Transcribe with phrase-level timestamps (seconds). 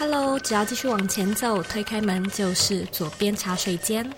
[0.00, 4.10] Hello，只要继续往前走，推开门就是左边茶水间。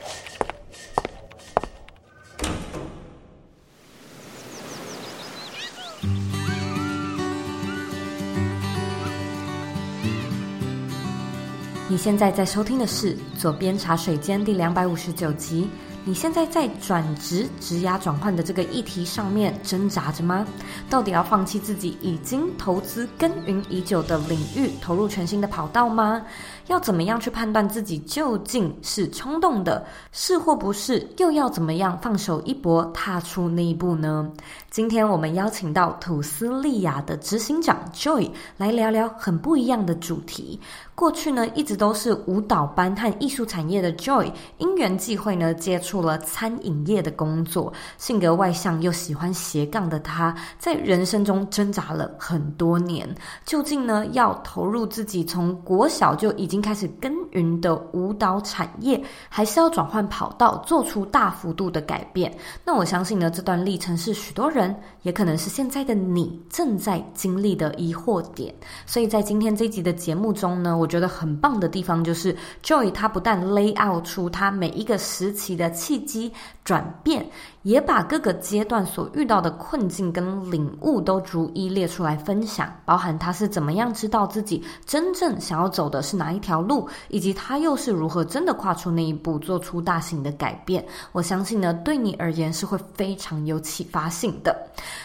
[11.89, 15.69] 你现在在收听的是左边茶水间第两百五十九集。
[16.05, 20.45] 你现在在转职、职涯转换的这个议题上面挣扎着吗？
[20.91, 26.21] 到底要放弃自己已经投资耕耘已久的领域，投入全新的跑道吗？
[26.67, 31.09] 要怎么样去判断自己究竟是冲动的，是或不是？
[31.19, 34.29] 又要怎么样放手一搏，踏出那一步呢？
[34.71, 40.59] 今天我们邀请到吐司利亚的执行长 Joy 来聊聊很不一样的主题。
[40.95, 47.73] 过去呢，一直都是舞蹈班和艺术产业的 Joy，因缘际会呢，接触了餐饮业的工作。
[47.97, 53.09] 性格外向又喜欢斜杠的他，在人生中挣扎了很多年。
[53.45, 62.33] 究竟呢，要投入自己从国小就已经开始耕耘的舞蹈产业，还是要转换跑道，做出大幅度的改变？
[62.65, 68.55] 那我相信呢，这段历程是许多人，也可能是现在的你正在经历的疑惑点。
[68.87, 70.93] 所以在今天这一集的节目中呢，我。
[70.93, 76.31] 觉得很棒的地方就是，Joy 他不但 lay out 出他每一个时期的契机
[76.65, 77.27] 转变，
[77.63, 90.85] 也把各个阶段所遇到的困境跟领悟都逐一列出来分享，包含他是怎么样知道自己真正想要走的是哪一条路，以及他又是如何真的跨出那一步，做出大型的改变。
[91.13, 94.57] 我相信呢，对你而言是会非常有启发性的。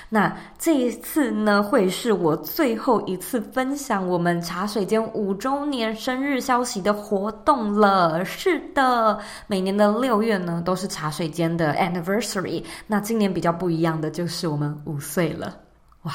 [0.09, 8.23] 那这一次呢，会是我最后一次分享我们茶水间五周年生日消息的活动了。
[8.25, 12.46] 是的，每年的六月呢，都是茶水间的 anniversary。
[12.87, 15.55] 那今年比较不一样的就是我们五岁了，
[16.03, 16.13] 哇！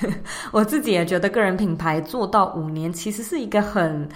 [0.52, 4.08] 我自己也觉得个人品牌做到五年，其实是一个很。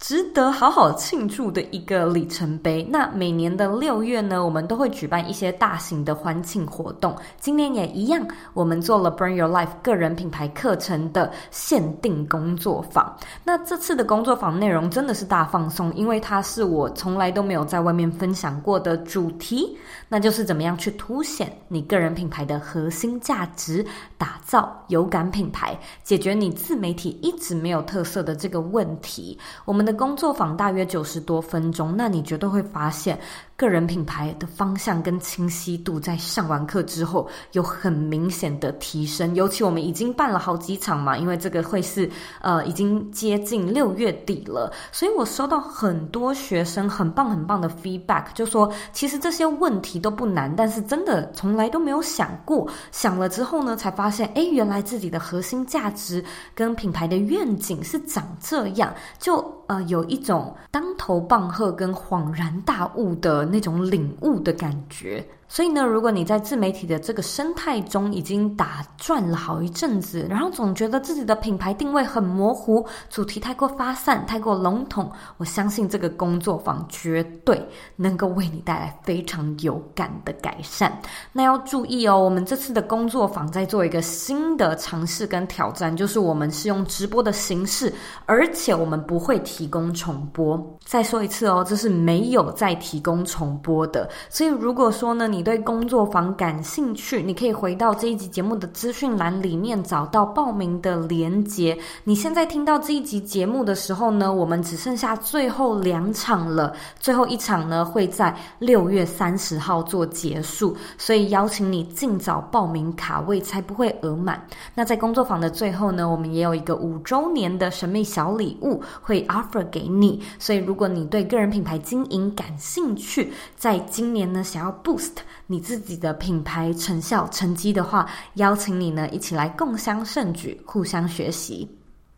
[0.00, 2.86] 值得好好庆祝的一个里程碑。
[2.90, 7.16] 那每年的六月呢，我们都会举办一些大型的欢庆活动。
[7.40, 8.22] 今年也一样，
[8.52, 13.16] 我们做了 Burn Your Life 个人品牌课程的限定工作坊。
[13.44, 19.74] 那这次的工作坊内容真的是大放送，因为它是我从来都没有在外面分享过的主题，
[20.14, 23.84] 那就是怎么样去凸显你个人品牌的核心价值，
[24.16, 29.36] 打造有感品牌，解决你自媒体一直没有特色的这个问题。
[29.64, 33.18] 我们的工作坊大约九十多分钟，那你绝对会发现。
[33.56, 39.34] 个人品牌的方向跟清晰度，在上完课之后有很明显的提升。
[39.34, 42.10] 尤其我们已经办了好几场嘛，因为这个会是
[42.40, 63.44] 呃已经接近六月底了，所以我收到很多学生很棒很棒的 feedback，就说其实这些问题都不难，但是真的从来都没有想过，想了之后呢，才发现诶，原来自己的核心价值跟品牌的愿景是长这样，就呃有一种当头棒喝跟恍然大悟的。
[63.54, 65.24] 那种领悟的感觉。
[65.54, 80.92] 所以呢，如果你在自媒体的这个生态中已经打转了好一阵子，然后总觉得自己的品牌定位很模糊，主题太过发散、太过笼统，我相信这个工作坊绝对能够为你带来非常有感的改善。
[81.30, 87.92] 那要注意哦，我们这次的工作坊在做一个新的尝试跟挑战，就是我们是用直播的形式，
[88.26, 90.60] 而且我们不会提供重播。
[90.84, 94.10] 再说一次哦，这是没有再提供重播的。
[94.28, 101.78] 所以如果说呢，你对工作坊感兴趣，你可以回到这一集节目的资讯栏里面找到报名的连接。
[102.02, 114.42] 你现在听到这一集节目的时候呢，我们只剩下最后两场了，最后一场呢会在六月三十号做结束，所以邀请你尽早报名卡位，才不会额满。
[114.74, 125.12] 那在工作坊的最后呢，我们也有一个五周年的神秘小礼物会 offer 给你，所以如果你对个人品牌经营感兴趣，在今年呢想要 boost。
[125.46, 131.68] 你自己的品牌成效成绩的话，邀请你呢一起来共襄盛举，互相学习。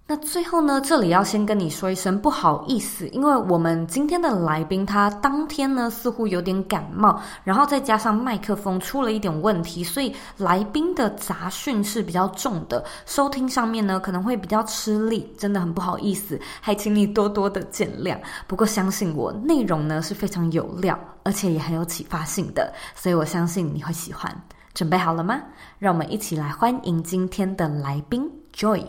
[0.08, 18.16] 那最后呢，这里要先跟你说一声不好意思，因为我们今天的来宾他当天呢似乎有点感冒，然后再加上麦克风出了一点问题，所以来宾的杂讯是比较重的，收听上面呢可能会比较吃力，真的很不好意思，还请你多多的见谅。
[18.46, 24.32] 不过相信我，内容呢是非常有料，而且也很有启发性的，所以我相信你会喜欢。
[24.72, 25.42] 准备好了吗？
[25.80, 28.84] 让我们一起来欢迎今天的来宾 Joy。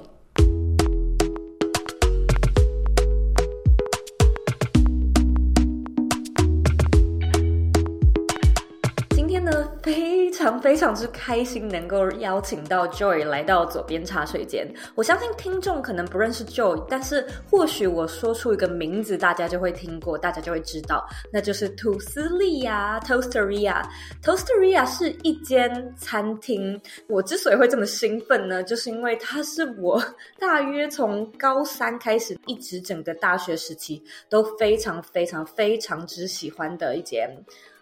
[10.61, 14.67] 非常之开心能够邀请到 Joy 来到左边茶水间。
[14.95, 23.83] 我相信听众可能不认识 Joy，但是或许我说出一个名字，大家就会听过，大家就会知道，那就是吐司利亚 Toasteria。
[24.23, 26.79] Toasteria 是一间餐厅。
[27.07, 30.03] 我之所以会这么兴奋呢，就是因为它是我
[30.39, 37.29] 大约从高三开始，一直整个大学时期都非常非常非常之喜欢的一间。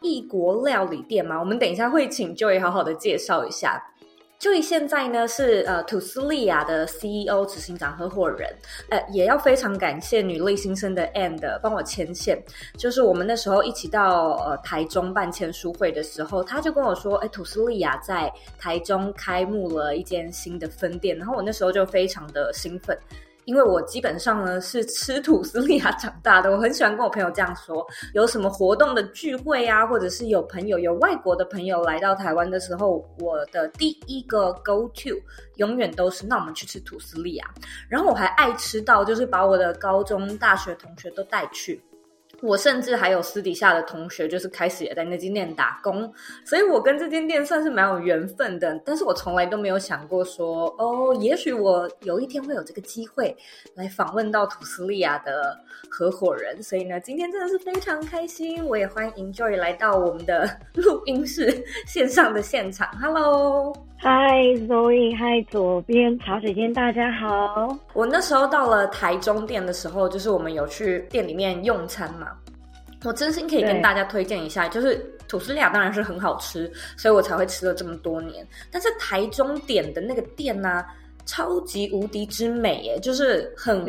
[0.05, 3.83] 异国料理店嘛，我们等一下会请 Joy 好好的介绍一下。
[4.37, 8.53] Joy 现在呢是呃吐司利亚的 CEO 执行长合伙人，
[8.89, 12.37] 呃也要非常感谢女力新生的 And 帮我牵线，
[12.77, 22.95] 就是我们那时候一起到呃台中办签书会的时候，他就跟我说，哎，吐司利亚在台中开幕了一间新的分店，然后我那时候就非常的兴奋。
[23.45, 27.85] 因为我基本上呢是吃土司利亚长大的，我很喜欢跟我朋友这样说。
[28.13, 35.15] 有什么活动的聚会啊，或者是有朋友有外国的朋友来到台湾的时候，我的第一个 go to
[35.55, 37.45] 永远都是那我们去吃土司利亚。
[37.87, 41.81] 然后我还爱吃到就是把我的高中、大学同学都带去。
[42.41, 46.11] 我甚至还有私底下的同学，就是开始也在那间店打工，
[46.43, 48.79] 所以我跟这间店算是蛮有缘分的。
[48.85, 53.35] 但是我从来都没有想过说，哦，也许我有一天会有这个机会
[53.75, 55.57] 来访问到吐司利亚的
[55.89, 56.61] 合伙人。
[56.61, 62.89] 所以呢，今天真的是非常开心，我也欢迎 Joy 来到我们的录音室 线上的现场。
[64.01, 67.75] Hello，Hi Zoe，Hi 佐编茶水间，大家好。
[67.93, 72.27] 我那时候到了台中店的时候，就是我们有去店里面用餐嘛。
[73.03, 74.95] 我真心可以跟大家推荐一下，就是
[75.27, 78.45] 吐司利亚当然是很好吃，所以我才会吃了这么多年。
[78.71, 80.85] 但是台中点的那个店呢、啊，
[81.25, 83.85] 超级无敌之美耶，就是很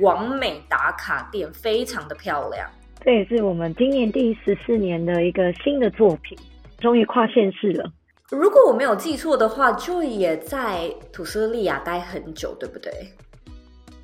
[0.00, 2.68] 完美打卡店，非常的漂亮。
[3.04, 6.36] 这也是我们今年第十四年的一个新的作品，
[6.78, 7.90] 终于跨县市了。
[8.30, 12.92] 如果我没有记错的话，Joy 也在土斯利亚待很久，对不对？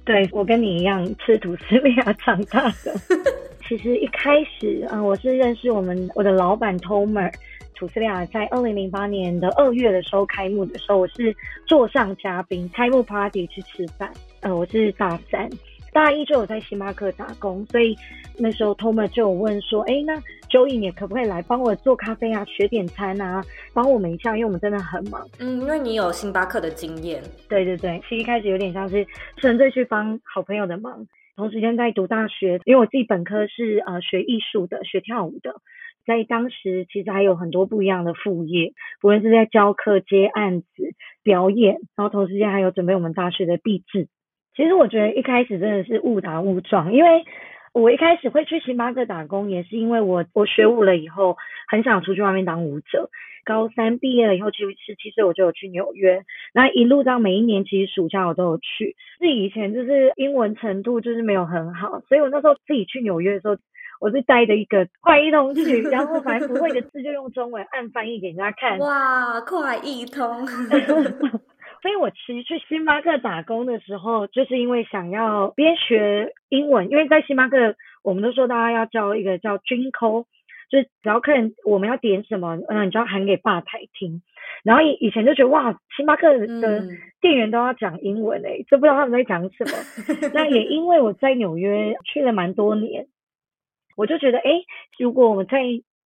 [0.03, 2.95] 对，我跟你一样吃土司利亚长大的。
[3.69, 7.33] 其实一开始，嗯、呃，我是认识我们我的老板 Tomer
[7.75, 11.35] 土司利亚，在二零零八年的二月的时候开幕的时候，我是
[11.67, 14.11] 座上嘉宾，开幕 party 去吃饭。
[14.41, 15.49] 呃，我是大三，
[15.95, 17.97] 大一就有在星巴克打工，所以
[18.37, 20.21] 那时候 Tomer 就有问说，哎，那
[20.51, 23.41] Joy 你可不可以来帮我做咖啡啊，学点餐啊，
[23.73, 25.25] 帮我们一下，因为我们真的很忙。
[25.39, 27.23] 嗯，因为你有星巴克的经验。
[27.49, 29.07] 对对对，其实一开始有点像是
[29.37, 31.07] 纯粹去帮好朋友的忙。
[31.37, 35.55] 同时间在读大学，因为我自己本科是呃学艺术的，学跳舞的，
[36.05, 40.67] 在当时其实还有很多不一样的副业，不论是在教课、接案子、
[41.23, 44.09] 表演，然后同时间还有准备我们大学的毕制。
[44.57, 47.25] 其实我觉得一开始真的是误打误撞，因为
[47.73, 51.37] 我一开始会去星巴克打工，也是因为我我学舞了以后，
[51.69, 53.11] 很想出去外面当舞者。
[53.47, 56.25] 高三毕业了以后，其实十七岁我就有去纽约，
[56.55, 58.97] 那一路上每一年其实暑假我都有去。
[59.19, 63.59] 自己以前就是英文程度就是没有很好，所以我那时候自己去纽约的时候，
[64.01, 68.79] 我是带着一个快译通去，然后反正不会的字就用中文按翻译给人家看。
[68.79, 70.47] 哇，快译通！
[71.85, 80.25] 所以我其实去星巴克打工的时候，就是因为想要边学英文，因为在星巴克我们都说大家要教一个叫 drink call。
[80.71, 84.23] 就只要客人我们要点什么，嗯，你就要喊给吧台听。
[84.65, 86.47] 然后以以前就觉得哇，星巴克的
[87.21, 89.73] 店员都要讲英文诶、欸，就不知道他们在讲什么。
[90.33, 93.07] 那也因为我在纽约去了蛮多年，
[93.95, 94.65] 我就觉得诶、欸，
[94.99, 95.61] 如果我们在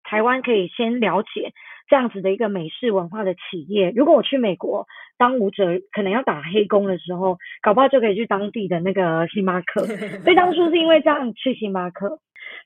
[0.03, 1.51] 台湾可以先了解
[1.88, 4.88] 这样子的一个美式文化的企业，如果我去美国
[5.18, 9.86] 当舞者，可能要打黑工的时候，搞不好就可以去当地的那个星巴克。
[10.24, 12.20] 所以当初是因为这样去星巴克。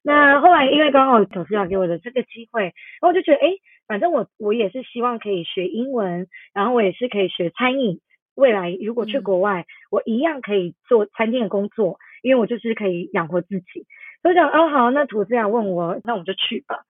[0.04, 3.52] 那后来，因为刚好董事长给我的这个机会，然后我就觉得，哎，
[3.88, 8.00] 反正我我也是希望可以学英文，然后我也是可以学餐饮。
[8.36, 13.86] 未来如果去国外，嗯、我一样可以做餐厅的工作，因为我就是可以养活自己。
[14.22, 16.84] 所以讲，哦，好，那土司长问我，那我们就去吧。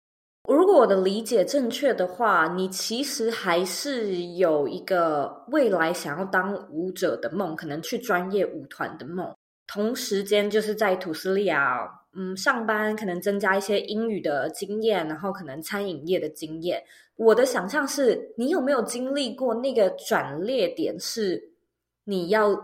[0.54, 9.36] 如果我的理解正确的话，你其实还是有一个未来想要当舞者的梦，可能去专业舞团的梦，
[9.66, 11.86] 同时间就是在吐司利亚。
[12.16, 16.82] 嗯，上班可能增加一些英语的经验，然后可能餐饮业的经验。
[17.16, 20.98] 我的想象是，你有没有经历过那个转捩点？
[20.98, 21.52] 是
[22.04, 22.56] 你要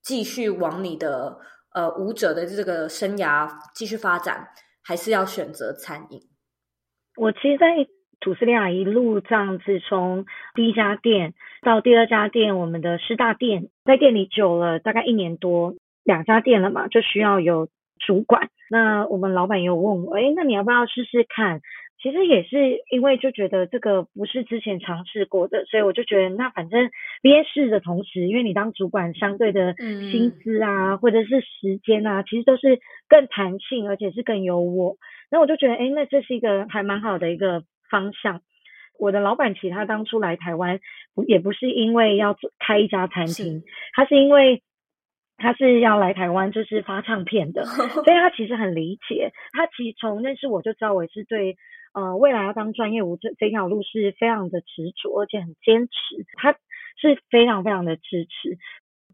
[0.00, 1.36] 继续往你的
[1.74, 4.48] 呃舞者的这个生涯继续发展，
[4.80, 6.22] 还是要选择餐饮？
[7.16, 7.86] 我其实，在
[8.20, 17.68] 土司利亚一路这样子，从第一家店到第二家店，我们的师大店，在店里久了，大概一年多，两家店了嘛，就需要有
[17.98, 18.48] 主管。
[18.68, 21.60] 那我们老板也有问我，哎，那你要不要试试看？
[22.06, 26.88] 其其实也是因为就觉得这个不是之前尝试过的，所以我就觉得那反正
[27.20, 34.96] 边试的同时，因为你当主管相对的薪资啊，嗯、或者是时间啊，其实都是更弹性，而且是更有我。
[35.32, 38.40] 那我就觉得，哎，那这是一个还蛮好的一个方向。
[39.00, 40.78] 我的老板其实他当初来台湾，
[41.26, 43.62] 也不是因为要开一家餐厅，
[43.94, 44.62] 他是因为。
[45.38, 49.32] 他是要来台湾，就是发唱片的， 所以他其实很理解。
[49.52, 51.58] 他其实从认识我就知道，我也是对
[51.96, 56.26] 呃未来要当专业舞者这条路是非常的执着，而且很坚持。
[56.34, 56.52] 他
[57.00, 58.58] 是非常非常的支持。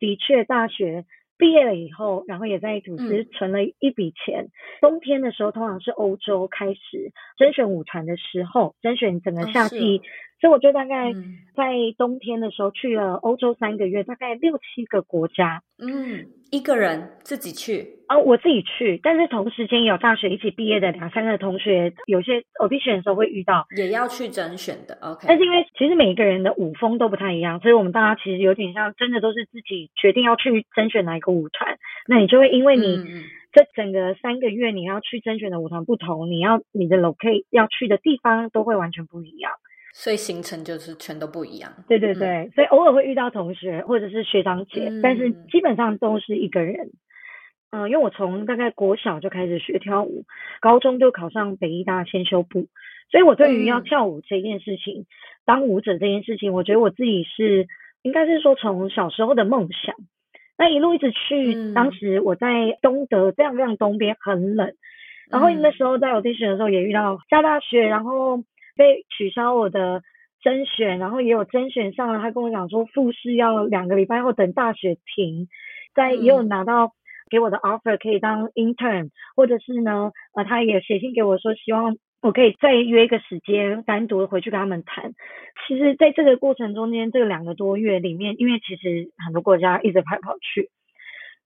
[0.00, 1.04] 的确，大学
[1.38, 4.46] 毕业了以后，然后也在组织存了一笔钱。
[4.46, 9.98] 嗯、冬天的时候，通常是欧洲开始甄选舞团的时候，甄选整个夏季。
[9.98, 10.02] 哦
[10.42, 11.12] 所以我就大概
[11.54, 15.62] 在冬天的时候去了欧洲三个月，大概六七个国家。
[15.78, 24.94] 嗯，一个人自己去啊，我自己去，但是同时间有大学一起毕业的两三个同学，有些 audition 的时候会遇到，也要去甄选的。
[25.00, 31.78] OK，但是因为其实每一个人的舞风都不太一样，所以我们大家其实有点像，真的都是自己决定要去甄选哪一个舞团。
[32.06, 33.02] 那你就会因为你
[33.50, 39.52] 这整个三个月你要去甄选的舞团不同，你要你的 locate 要去的地方都会完全不一样。
[39.94, 41.70] 所以行程就是全都不一样。
[41.86, 46.90] 对对对，嗯、所以偶尔会遇到同学或者是学长姐，嗯、但是基本上都是一个人。
[47.70, 50.24] 嗯、呃，因为我从大概国小就开始学跳舞，
[50.60, 52.68] 高中就考上北医大先修部，
[53.10, 55.06] 所以我对于要跳舞这件事情，嗯、
[55.44, 57.66] 当舞者这件事情，我觉得我自己是
[58.00, 59.94] 应该是说从小时候的梦想。
[60.56, 64.74] 那一路一直去，嗯、当时我在东德，这样这样东边很冷，
[65.30, 68.42] 然后那时候在 audition 的时候也遇到下大雪，然后。
[68.76, 70.02] 被取消我的
[70.42, 72.20] 甄选，然后也有甄选上了。
[72.20, 75.48] 他跟我讲说，复试要两个礼拜后等大雪停，
[75.94, 76.92] 在也有拿到
[77.30, 85.12] 给我的 offer 可以当 intern，或者是呢，呃，他也写信给我说，希望我可以再约一个时间单独回去跟他们谈。
[85.66, 90.70] 其实，在这个过程中间，这两个多月里面，因为其实很多国家一直跑跑去，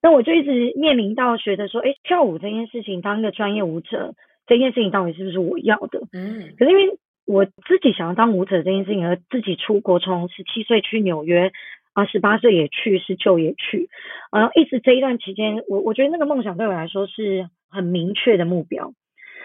[0.01, 4.15] 那我就一直面临到觉得说，哎，跳舞这件事情，当一个专业舞者
[4.47, 6.01] 这件事情到底是不是我要的？
[6.13, 6.99] 嗯，可是因为。
[7.27, 11.51] 我自己想要当舞者这件事情，而自己出国，从十七岁去纽约，
[11.93, 13.91] 啊，十八岁也去，十九也去，
[14.31, 18.93] 然后一直这一段期间，我我觉得那个梦想对我来说是很明确的目标。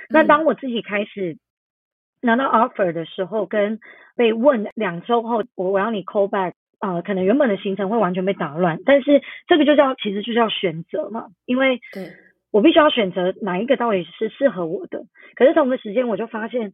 [0.09, 1.37] 那当我自己开始
[2.21, 3.79] 拿到 offer 的时候，跟
[4.15, 11.79] 被问两周后我我要你 call back，啊，可能原本的行程会完全被打乱，但是这个就叫其实就叫选择嘛，因为
[12.51, 15.05] 我必须要选择哪一个到底是适合我的。
[15.33, 16.73] 可是同个时间我就发现。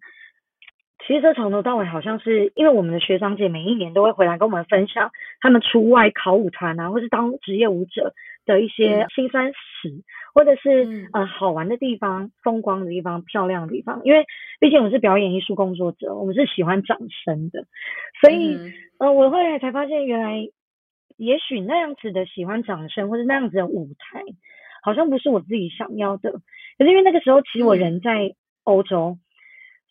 [1.06, 8.14] 其实这从头到尾好像是因为我们的学长姐每一年都会回来跟我们分享他们出外考舞团啊，或是当职业舞者
[8.46, 14.02] 的一些辛酸史，嗯、或者是、嗯、呃好玩的地方、风光的地方、漂亮的地方。
[14.04, 14.26] 因为
[14.60, 17.66] 毕竟我是表演艺术工作者，我们是喜欢掌声的，
[18.20, 20.50] 所以、嗯、呃我后来才发现，原来
[21.16, 24.24] 也许那样子的喜欢掌声或者那样子的舞台，
[24.82, 26.32] 好像不是我自己想要的。
[26.78, 29.20] 可是因为那个时候其实我人在欧洲，嗯、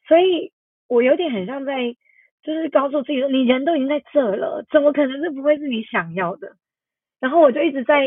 [0.08, 0.52] 所以。
[0.88, 1.94] 我有点很像在，
[2.42, 6.52] 就是告诉自己说，你人都已经在这了，怎么可能是不会是你想要的？
[7.20, 8.06] 然后我就一直在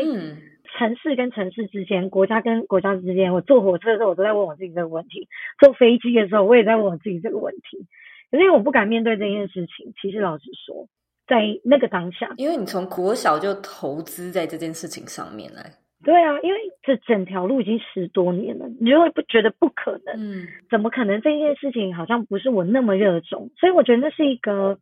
[0.78, 5.26] 城市跟城市之间，国家跟国家之间，我坐火车的时候，我都在问我自己这个问题；
[5.58, 7.86] 坐飞机的时候，我也在问我自己这个问题。
[8.30, 10.86] 可是因为我不敢面对这件事情，其实老实说，
[11.26, 15.62] 在那个当下，因为你从国小就投资在这件事情上面来。
[16.04, 20.14] 对啊，因为这整条路已经十多年了，你就会不觉得不可能？
[20.16, 23.50] 嗯，怎么可能这件事情好像不是我那么热衷？
[23.58, 24.78] 所以我觉得那是一个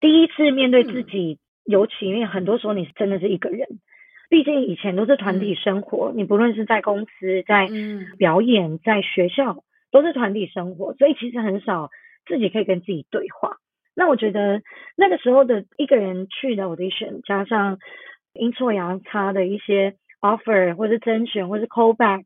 [0.00, 3.68] 第一次面对自己，嗯、尤其因为很多时候你真的是一个人，
[4.28, 7.68] 毕竟以前都是团体生活，嗯、你不论是在公司、在
[8.18, 11.90] 表演、在学校，都是团体生活，所以其实很少
[12.26, 13.58] 自己可以跟自己对话。
[13.94, 14.62] 那我觉得
[14.96, 17.78] 那个时候的一个人去的 audition，加上
[18.32, 19.94] 阴错阳差的一些。
[20.24, 22.22] Offer 或是甄选或是 callback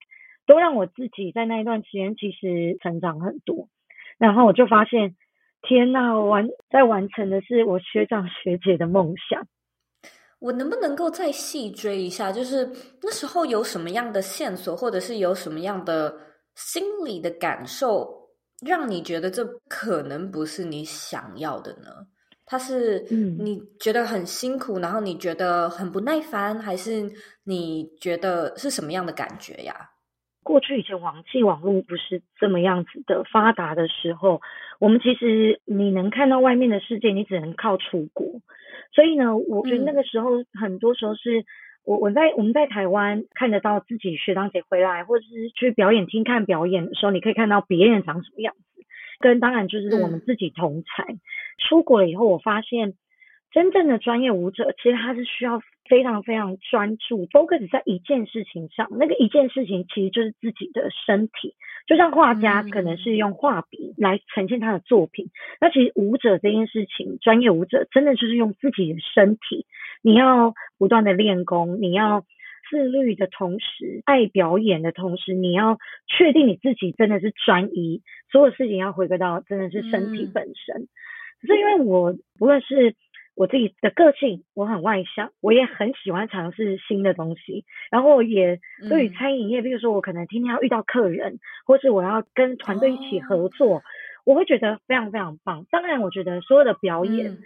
[0.46, 3.68] 都让我自己在那一段时间其实成长很多，
[4.18, 5.16] 然后我就发现，
[5.62, 9.46] 天呐，完在完成的是我学长学姐的梦想。
[10.38, 12.30] 我能不能够再细追一下？
[12.30, 12.70] 就是
[13.02, 16.16] 那时候有什么样的线索，或者是有什么样的
[16.54, 18.08] 心理的感受，
[18.64, 22.06] 让你觉得这可能不是你想要的呢？
[22.50, 23.00] 他是，
[23.38, 27.10] 你觉得很辛苦，嗯、然后你觉得很不耐烦，还是
[27.44, 29.74] 你觉得是什么样的感觉呀？
[30.42, 34.40] 过去以前网际网络不是这么样子的发达的时候，
[34.80, 38.26] 我们其实你能看到外面的世界，你只能靠出国。
[38.94, 41.44] 所以呢，我觉得那个时候很多时候是
[41.84, 48.62] 我我在我们在台湾看得到自己学长姐回来，或者是去表演厅看表演的时候，你可以看到别人长什么样子。
[49.18, 51.04] 跟当然就是我们自己同才。
[51.12, 51.20] 嗯、
[51.58, 52.94] 出国了以后，我发现
[53.50, 58.88] 真正的专业舞者，其实他是需要非常非常专注，focus 在一件事情上。
[58.92, 61.54] 那个一件事情其实就是自己的身体。
[61.86, 65.30] 就像画家可能是用画笔来呈现他的作品，嗯、
[65.62, 69.64] 那其实舞者这件事情，专业舞者真的就是用自己的身体。
[70.02, 72.24] 你要不断的练功，你要
[72.70, 80.82] 自律的同时，爱表演的同时，你要确定你自己真的是专一，所有事情要回归到真的是身体本身。
[80.82, 80.88] 嗯、
[81.40, 82.94] 可是因为我不论是
[83.34, 87.64] 我自己的个性，我很外向，我也很喜欢尝试新的东西。
[87.90, 88.58] 然后也
[88.88, 93.82] 对于餐饮业，嗯、比如说我可能天天要遇到客人，或是我要跟团队一起合作，哦、
[94.24, 95.64] 我会觉得非常非常棒。
[95.70, 97.38] 当然，我觉得所有的表演，嗯、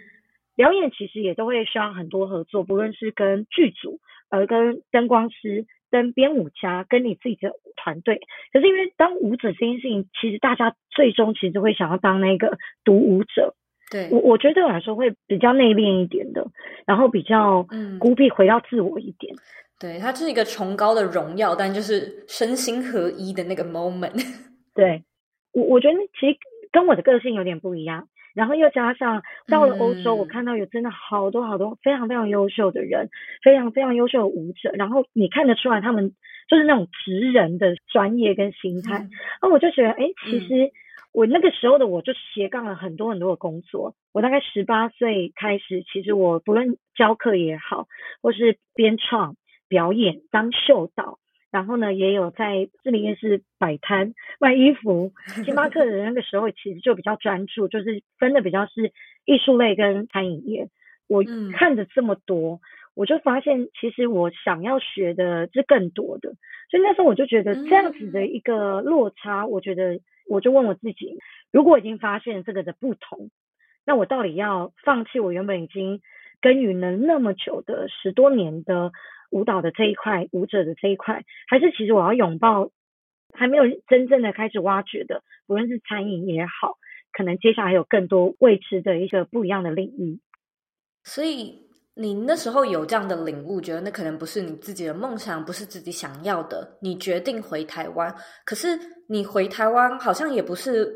[0.55, 8.21] 表演其实也都会需要很多合作，不论是跟剧组，呃，跟灯光师、跟编舞家，跟你自己的团队。
[8.51, 13.55] 可是因为当舞者这件事情，其实大家最终其实会想要当那个独舞者。
[13.91, 16.47] 对，我我觉得对我来说会比较内敛一点的，
[16.85, 17.67] 然后比较
[17.99, 19.35] 孤僻，回到自我一点。
[19.35, 19.39] 嗯、
[19.79, 24.19] 对，它就是一个崇高的荣耀，但就是身心合一的那个 moment。
[24.73, 25.03] 对，
[25.51, 26.35] 我我觉得其实
[26.73, 33.09] 跟我的个性有点不一样，然后又加上到了欧洲，嗯、我看到有真的好多好多非常非常优秀的人，
[33.41, 36.11] 非常非常优秀的舞者，然后你看得出来他们
[36.49, 39.09] 就是那种职人的专业跟心态，嗯、
[39.41, 40.65] 然后我就觉得，哎，其实。
[40.65, 40.71] 嗯
[41.13, 43.93] 我那个时候的我就斜杠了很多很多的工作。
[44.13, 47.85] 我大概十八岁开始，其实我不论教课也好，
[48.23, 49.35] 或是编创、
[49.67, 51.19] 表演、当秀导，
[51.53, 55.13] 然后呢，也有在这里面是摆摊卖衣服。
[55.45, 58.91] 星巴克的那个时候其实就比较专注，就是分的比较是
[59.23, 60.67] 艺术类跟餐饮业。
[61.07, 62.59] 我看着这么多，
[62.95, 66.33] 我就发现其实我想要学的是更多的。
[66.71, 69.99] 所以那时候我就觉得这样子的一个落差，我觉得。
[70.25, 71.17] 我就问我自己，
[71.51, 73.29] 如果已经发现这个的不同，
[73.85, 75.99] 那我到底要放弃我原本已经
[76.43, 78.91] 耕耘了那么久的十多年的
[79.31, 82.69] 舞蹈的这一块，舞者的这一块，还是其实我要拥抱
[83.33, 86.77] 还没有真正的开始挖掘的，无论是餐饮也好，
[87.13, 90.19] 可能接下来还有更多未知的一个不一样的领域。
[91.03, 91.59] 所以
[91.95, 98.13] 你那时候有这样的领悟，觉得那可能不是你自己的梦想，不是自己想要的，你决定回台湾，
[98.45, 98.77] 可是。
[99.09, 100.89] 你回台湾好像也不是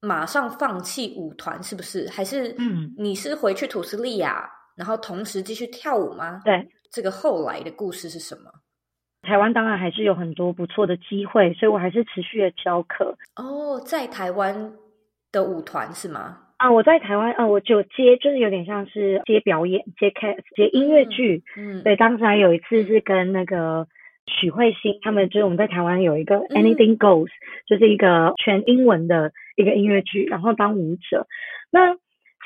[0.00, 2.08] 马上放弃舞团，是不是？
[2.08, 6.42] 还是嗯，你是回去土斯利亚，然后同时继续跳舞吗？
[6.44, 8.50] 对，这个后来的故事是什么？
[9.22, 13.16] 台湾当然还是有很多不错的机会，所以我还是持续的教课。
[13.36, 14.72] 哦，在台湾
[15.30, 16.38] 的舞团是吗？
[16.56, 21.42] 啊，我在台湾，啊，我就接，就是有点像是接表演、接 cast、接音乐剧。
[21.56, 23.86] 嗯，对，当时还有一次是跟那个。
[24.40, 31.26] 许慧欣他们就是我们在台湾有一个 Anything Goes，、嗯、就是一个全英文的一个音乐剧，然后当舞者。
[31.72, 31.96] 那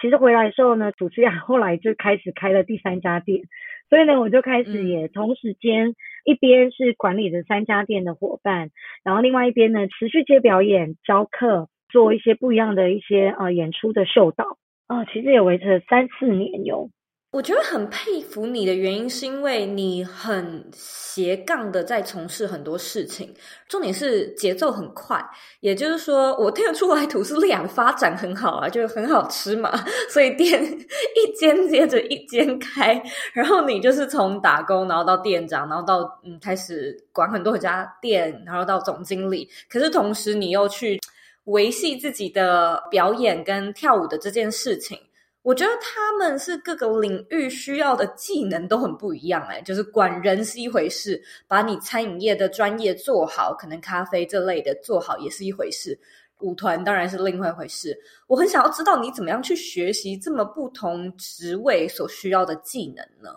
[0.00, 3.42] 其实回来的时候呢，主持人 后来就开始开了第三家店，
[3.88, 8.70] 所以呢，我就开始也同时间一边是管理着三家店的伙伴，
[9.04, 16.90] 然后另外一边呢持续接表演、教课，做一些不一样的一些呃演出的秀导啊、呃，其实也维持了三四年哟。
[17.32, 23.34] 我觉得很佩服你的原因，是因为你很斜杠的在从事很多事情，
[23.68, 25.22] 重点是节奏很快。
[25.60, 29.70] 也就是说，我听得出来，土斯利亚的发展很好啊，就很好吃嘛，
[30.08, 30.62] 所以店
[31.14, 33.02] 一间接着一间开。
[33.34, 39.46] 然后你就是从打工，然后到店长，然后到嗯开始管很多家店，然后到总经理。
[39.68, 40.98] 可是同时，你又去
[41.44, 44.98] 维系自己的表演跟跳舞的这件事情。
[45.46, 55.96] 我觉得他们是各个领域需要的技能都很不一样哎，就是管人是一回事，把你餐饮业的专业做好，可能咖啡这类的做好也是一回事，
[56.40, 57.96] 舞团当然是另外一回事。
[58.26, 63.30] 我很想要知道你怎么样去学习这么不同职位所需要的技能呢？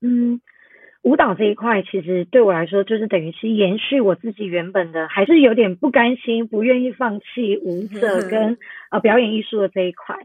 [0.00, 0.40] 嗯，
[1.02, 8.56] 舞蹈这一块其实对我来说就是等于是延续我自己原本的，还是有点不甘心，不愿意放弃舞 者跟
[8.90, 10.16] 呃表演艺术的这一块。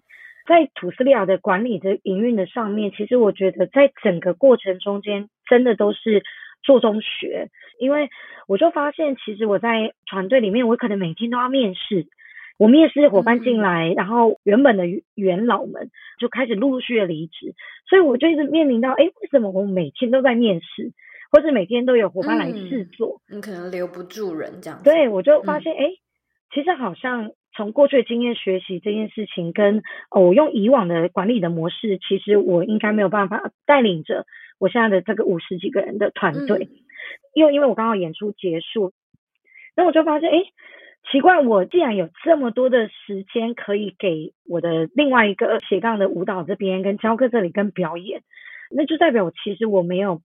[0.49, 6.23] 在土斯利亚的管理的营运的上面，其实我觉得在整个过程中间，真的都是
[6.63, 7.49] 做中学。
[7.77, 8.09] 因为
[8.47, 12.07] 我就发现，其实我在团队里面，我可能每天都要面试。
[12.57, 17.53] 我面试伙伴进来，然后原本的元老们就开始陆续的离职，
[17.88, 20.91] 所以我就一直面临到，哎，为什么我每天都在面试，
[21.31, 23.21] 或者每天都有伙伴来试做？
[23.29, 24.83] 你可能留不住人这样子。
[24.83, 25.85] 对，我就发现，哎，
[26.51, 27.31] 其实好像。
[27.60, 34.26] 从过去的经验学习这件事情，跟我用以往的管理的模式，其实我应该没有办法带领着
[34.60, 36.69] 我现在的这个五十几个人的团队。
[37.34, 38.93] 因为因为我刚好演出结束，
[39.76, 40.38] 那我就发现，哎，
[41.12, 48.22] 奇怪，我既然有这么多的时间可以给我的另外一个斜杠的舞蹈这边跟教课这里跟表演，
[48.72, 50.22] 那就代表我其实我没有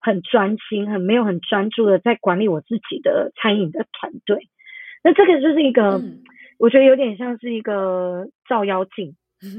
[0.00, 4.48] 很专心，很没有很专注的在管理我自己的餐饮的团队。
[5.04, 6.22] 那这个就是一个，嗯、
[6.62, 9.16] 我觉得有点像是一个照妖镜，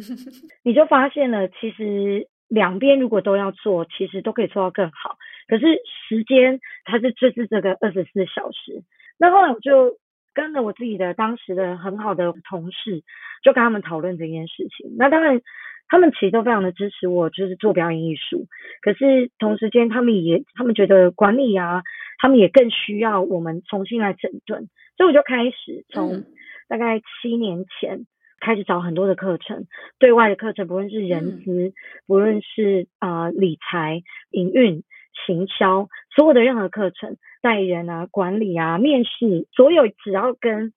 [0.63, 5.18] 你就发现了，其实两边如果都要做，其实都可以做到更好。
[5.50, 5.66] 可是
[6.08, 8.84] 时间它是就是这个二十四小时。
[9.20, 9.98] 那后来我就
[10.34, 13.04] 跟着我自己的当时的很好的同事，
[13.44, 14.96] 就跟他们讨论这件事情。
[14.98, 15.42] 那当然，
[15.89, 18.48] 他们其实都非常的支持我，就是做表演艺术。
[18.82, 21.84] 可是同时间，他们也他们觉得管理啊，
[22.18, 24.70] 他们也更需要我们重新来整顿。
[24.96, 26.24] 所以我就开始从
[26.67, 28.06] 大概七年前
[28.39, 29.65] 开始找很多的课程，
[29.99, 31.73] 对外的课程，不论是人资，
[32.08, 34.84] 不论是啊、呃、理财、营运、
[35.26, 40.73] 行销，所有的任何课程，带人啊、管理啊、面试，所有只要跟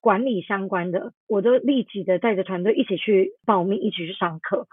[0.00, 4.66] 管理相关的，我都立即的带着团队一起去报名，一起去上课。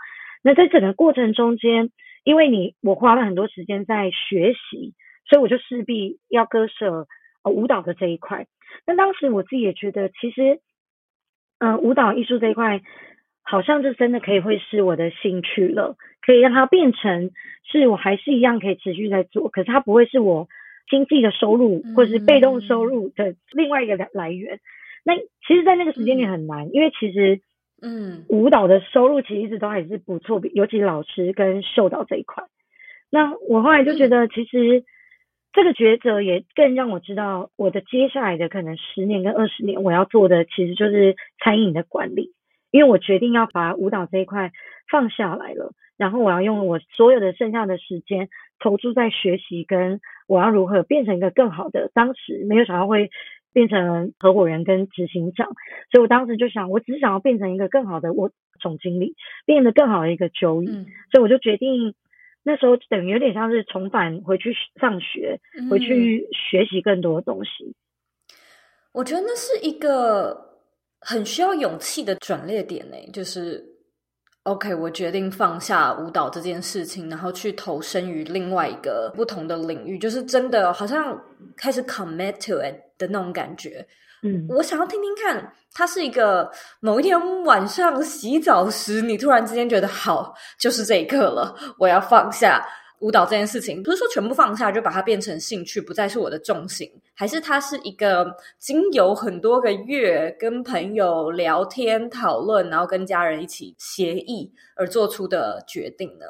[0.43, 1.89] 那在整个过程中间，
[2.23, 4.93] 因为你我花了很多时间在学习，
[5.29, 7.07] 所以我就势必要割舍
[7.43, 7.51] 呃。
[7.51, 8.45] 舞蹈的这一块，
[8.85, 10.59] 那当时我自己也觉得，其实，
[11.59, 12.81] 嗯、呃，舞蹈艺术这一块，
[13.41, 17.31] 好像就真的可以会是我的兴趣了，可以让它变成
[17.63, 20.47] 是我还是一样可以持续在做，可是它不会是我
[20.89, 24.59] 经济的收入或者是被动收入的另外一个来源。
[25.03, 27.41] 那其实，在那个时间点很难，因为其实，
[27.81, 32.43] 嗯，舞蹈的收入其实一直都还是不错，尤其老师跟秀导这一块。
[33.09, 34.83] 那我后来就觉得，其实。
[35.55, 42.33] 这个抉择也更让我知道，我的接下来的可能十年跟二十年，我要做的其实就是餐饮的管理，
[42.71, 44.51] 因为我决定要把舞蹈这一块
[44.91, 48.27] 放下来了，然后我要用我所有的剩下的时间
[48.59, 51.89] 投注在学习，跟我要如何变成一个更好的。
[51.93, 53.09] 当时没有想到会
[53.53, 55.47] 变成合伙人跟执行长，
[55.89, 59.15] 所以我当时就想，我只想要变成一个更好的我总经理，
[59.45, 61.95] 变得更好的一个嗯，所以我就决定。
[62.47, 67.65] 那时候等于有点像是重返回去上学，回去学习更多的东西。
[67.65, 67.73] 嗯，
[68.91, 70.59] 我觉得那是一个
[70.99, 73.65] 很需要勇气的转捩点呢，就是
[74.43, 81.19] OK，我决定放下舞蹈这件事情，然后去投身于另外一个不同的领域，就是真的好像
[81.57, 83.83] 开始 commit to it 的那种感觉。
[84.25, 92.65] 嗯，我想要听听看，它是一个某一天晚上洗澡时，你突然之间觉得好，就是这一刻了，我要放下
[93.01, 93.83] 舞蹈这件事情。
[93.83, 106.25] 不是说全部放下，就把它变成兴趣，不再是我的重心，还是它是一个经由很多个月跟朋友聊天讨论，然后跟家人一起协议而做出的决定呢？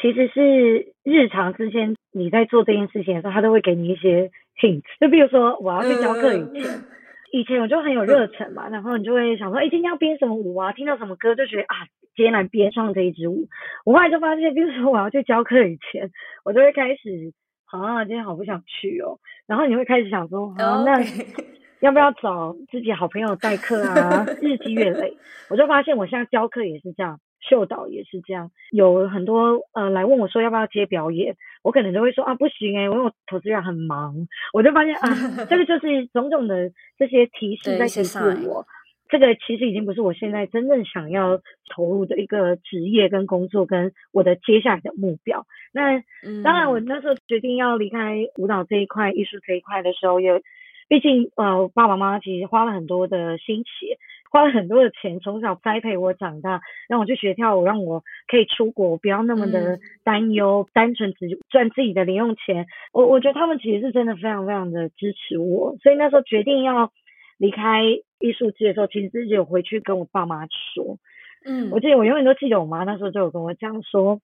[0.00, 4.28] 其实是日常之间你在做这件事情的时候，他都会给你一些
[4.60, 6.64] hint，就比如说我要去教课以前。
[6.64, 6.84] 嗯
[7.32, 10.70] 以前我就很有热忱嘛，然后你就会想说，哎，今天要编什么舞啊？
[10.72, 13.48] 听到什么歌就觉得啊，今天来编上这一支舞。
[13.86, 16.10] 我后来就发现，比如说我要去教课以前，
[16.44, 17.32] 我就会开始，
[17.64, 19.18] 啊，今天好不想去哦。
[19.46, 21.00] 然后你会开始想说，啊，那
[21.80, 24.26] 要不要找自己好朋友代课啊？
[24.42, 25.16] 日积月累，
[25.48, 27.18] 我就发现我现在教课也是这样。
[27.48, 34.14] 秀导也是这样，有很多呃来问我说要不要接表演，我可能就会说啊不行哎、欸，因为我投资人很忙，
[34.52, 35.08] 我就发现啊，
[35.50, 38.64] 这个就是种种的这些提示在提示我，
[39.08, 41.40] 这个其实已经不是我现在真正想要
[41.74, 45.44] 投入的一个职业跟工作跟我的接下来的目标。
[45.72, 46.02] 那
[46.42, 50.40] 当然，我那时候决定要离开舞蹈这一块、艺术这一块的时候，也
[50.88, 53.98] 毕竟呃爸爸妈妈其实花了很多的心血。
[54.32, 62.66] 花了很多的钱，从小栽培我长大，让我去学跳舞，让我可以出国，不要那么的担忧，嗯、单纯只赚自己的零用钱。
[62.94, 66.90] 我我觉得他们其实是真的非常非常的支持我，所以那时候决定要
[67.36, 67.82] 离开
[68.18, 70.96] 艺术界的时候，其实自己有回去跟我爸妈说。
[71.44, 74.18] 嗯，我记得我永远都记得我妈那时候就有跟我讲说，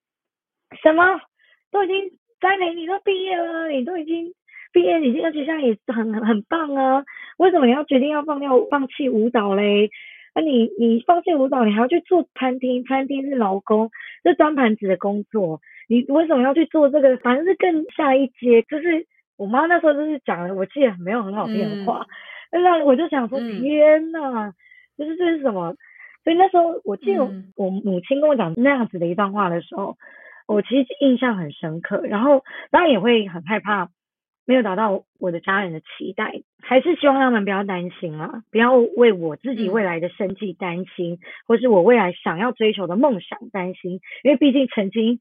[0.82, 1.20] 什么
[1.70, 4.32] 都已经栽培你都毕业了，你都已经。
[4.70, 7.02] 毕业已经，而且现在也很很很棒啊！
[7.38, 9.90] 为什么你要决定要放掉放弃舞蹈嘞？
[10.34, 13.90] 那、啊、你你放弃舞蹈，你还要去做餐厅，餐厅是劳工，
[14.22, 17.16] 是端盘子的工作，你为什么要去做这个？
[17.16, 18.62] 反正是更下一阶。
[18.62, 22.06] 就是我妈那时候就是讲了，我记得没有很好听的话，
[22.52, 24.52] 那、嗯、我就想说，天呐，
[24.96, 25.74] 就是这是什么？
[26.22, 27.24] 所以那时候我记得
[27.56, 29.96] 我母亲跟我讲那样子的一段话的时候，
[30.46, 33.88] 我其实印象很深刻，然后当然也会很害怕。
[34.48, 45.20] 没有达到我的家人的期待，还是希望他们不要担心啊，不要为我自己未来的生计担心，嗯、或是我未来想要追求的梦想担心，因为毕竟曾经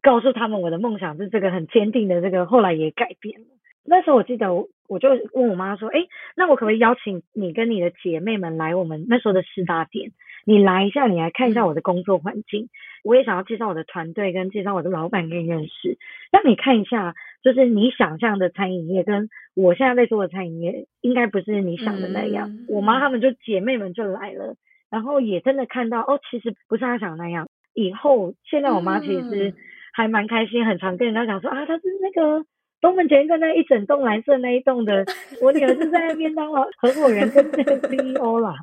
[0.00, 3.46] 告诉他们我的梦想是这个很坚定的，这个后来也改变了。
[3.84, 4.50] 那时候我记得
[4.88, 10.12] 我就问我妈说，哎，那我可不可以邀请你跟你的姐妹们来我们那时候的师大店？
[10.46, 12.68] 你来一下，你来看一下我的工作环境。
[13.02, 15.98] 我也想要介绍我的团队，跟介绍我的老板给你认识，
[16.32, 22.48] 让你看一下，就是你想象的餐饮业跟我现在在做的餐饮业，应该不是你想的那样。
[22.48, 24.56] 嗯、我妈她们就姐妹们就来了，
[24.90, 27.48] 然后也真的看到，哦，其实不是她想的那样。
[27.74, 29.54] 以后现在我妈其实
[29.92, 32.44] 还蛮开心，很常跟人家讲说啊，她是那个。
[32.80, 35.06] 东门捷运站那一整栋蓝色那一栋的，
[35.40, 38.56] 我女儿是在那边当了合伙人跟这个 CEO 啦。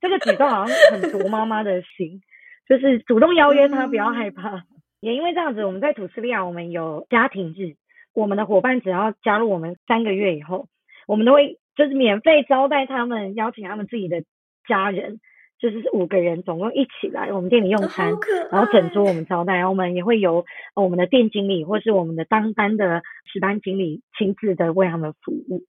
[0.00, 2.22] 这个举动好像很夺妈妈的心，
[2.66, 4.62] 就是主动邀约她，不要害怕。
[5.00, 7.74] 也因为这样子，我们在土司利亚，我们有家庭日，
[8.16, 10.66] 我们的伙伴只要加入我们三个月以后，
[11.06, 14.24] 我们都会就是免费招待他们，邀请他们自己的
[14.66, 15.20] 家人。
[15.58, 18.12] 就是五个人总共一起来我们店里用餐，
[18.52, 23.02] 然后整桌我们招待，然后我们也会由我们的店经理或是我们的当班的
[23.32, 25.62] 值班经理亲自的为他们服务，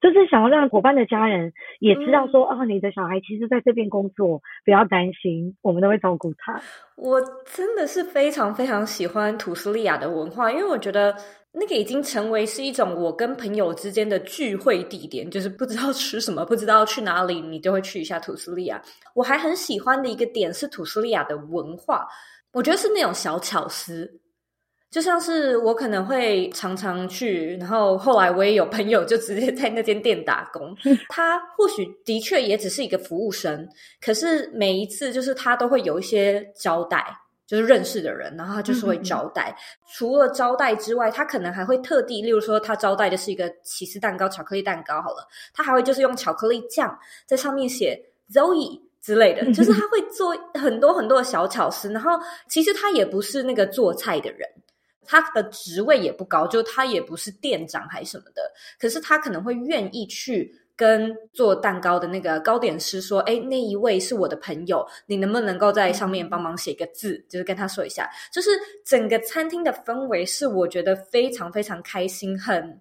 [0.00, 6.60] 就是想要让伙伴的家人也知道说，嗯、哦，你的小孩其实在这边工作，不要担心，我们都会照顾他。
[6.96, 11.14] 我真的是非常非常喜欢土斯利亚的文化，因为我觉得。
[11.52, 18.80] 那个已经成为是一种我跟朋友之间的聚会地点，就是不知道吃什么，不知道去哪里，你就会去一下土斯利亚。
[19.16, 22.06] 我还很喜欢的一个点是土斯利亚的文化，
[22.52, 24.19] 我觉得是那种小巧思，
[24.90, 30.76] 就像是我可能会常常去，然后后来我也有朋友就直接在那间店打工，
[31.08, 33.68] 他或许的确也只是一个服务生，
[34.00, 37.06] 可是每一次就是他都会有一些招待。
[37.46, 39.50] 就是认识的人，然后他就是会招待。
[39.50, 39.58] 嗯、
[39.92, 48.00] 除了招待之外，他可能还会特地，例如说他招待的是一个起司蛋糕、巧克力蛋糕，好了，他还会就是用巧克力酱在上面写
[48.32, 51.90] Zoe 之类的，就是他会做很多很多的小巧思。
[51.90, 52.12] 然后
[52.48, 54.48] 其实他也不是那个做菜的人，
[55.10, 58.42] 他的职位也不高，就他也不是店长还是什么的，
[58.78, 60.54] 可是他可能会愿意去。
[60.76, 68.08] 跟做蛋糕的那个糕点师说：“哎，那一位是我的朋友，你能不能够在上面帮忙写个字，就是跟他说一下。
[68.32, 68.48] 就是
[68.82, 72.80] 整个餐厅的氛围是我觉得非常非常开心，很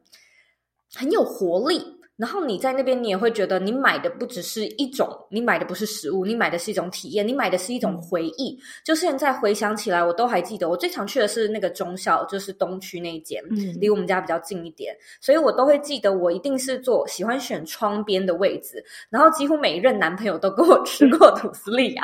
[0.95, 1.83] 很有活力。”
[2.19, 8.59] 然后你在那边，你也会觉得你买的不只是一种，你买的不是食物，你买的是一种体验，你买的是一种回忆。
[8.83, 18.83] 就现在回想起来，我都还记得，我最常去的是那个中校，就是东区那一间，嗯，离我们家比较近一点，所以我都会记得，我一定是坐喜欢选窗边的位置。
[19.09, 22.03] 然后几乎每一任男朋友都跟我吃过 吐司利亚。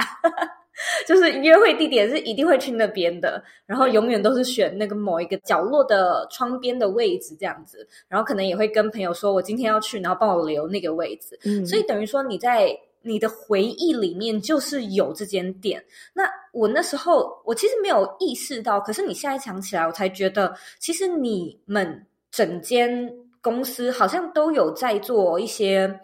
[1.08, 11.40] 就是约会地点是一定会去那边的，然后永远都是选那个某一个角落的窗边的位置这样子，然后可能也会跟朋友说，我今天要去，然后帮我留那个位置。
[11.46, 15.82] 嗯，所以等于说你在你的回忆里面就是有这间店。
[16.14, 23.10] 那我那时候我其实没有意识到，可是你现在想起来，我才觉得其实你们整间
[23.42, 26.00] 公司好像都有在做一些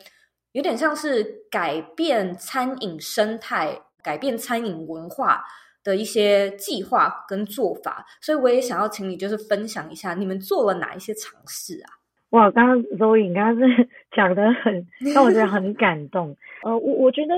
[0.54, 3.78] 有点像是改变餐饮生态。
[4.04, 5.44] 改变餐饮文化
[5.84, 11.90] 的一些计划跟做法，所以我也想要请你就是分享一下你们做了哪一些尝试啊？
[12.30, 16.38] 哇，刚刚 Zoe 刚刚是 讲的很让我觉得很 感动。
[16.64, 17.34] 呃，我我觉得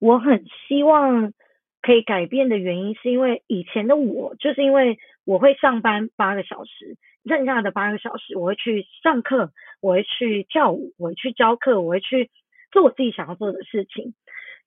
[0.00, 1.32] 我很希望
[1.80, 12.30] 可以改变的原因，是因为以前的我就是因为我会上班八个小时，剩下的八个小时我会去上课，我会去跳舞，我会去教课，我会去
[12.70, 14.12] 做我自己想要做的事情。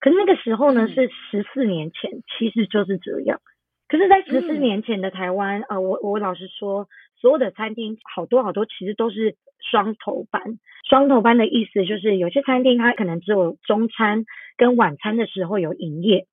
[0.01, 3.39] 可是那个时候呢，是十四年前，其实就是这样。
[3.87, 6.87] 可是，在十四年前的台湾，呃，我我老实说，
[7.19, 10.41] 所有的餐厅好多好多，其实都是双头班。
[10.89, 14.25] 双头班的意思就是，有些餐厅它可能只有中餐
[14.57, 16.25] 跟晚餐的时候有营业，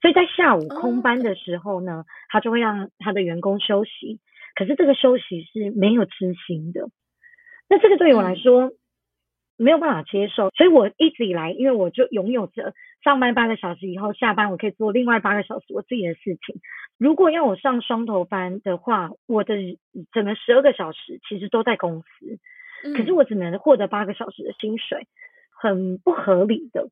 [0.00, 4.18] 所以在下午空班的时候呢，他就会让他的员工休息。
[4.54, 6.88] 可是这个休息是没有执行的。
[7.68, 8.72] 那这个对我来说，
[9.62, 16.60] 没有办法接受，所以我一直以来，因为我就拥有着上班八个小时以后下班，我可以做另外八个小时我自己的事情。
[16.98, 19.54] 如果要我上双头班的话，我的
[20.12, 22.38] 整个十二个小时其实都在公司，
[22.96, 25.06] 可是我只能获得八个小时的薪水，
[25.50, 26.88] 很不合理的。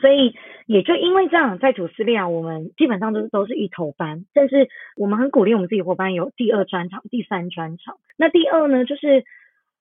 [0.00, 0.34] 所以
[0.66, 7.96] 也就因为这样，在土司利亚我们基本上都是都是一头班，但是我们很鼓励我们自己伙伴有第二专场、第三专场。
[8.16, 9.24] 那第二呢，就是。